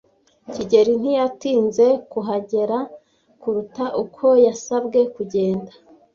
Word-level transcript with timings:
kigeli 0.53 0.93
ntiyatinze 1.01 1.87
kuhagera 2.11 2.77
kuruta 3.41 3.85
uko 4.03 4.25
yasabwe 4.45 4.99
kugenda. 5.15 5.71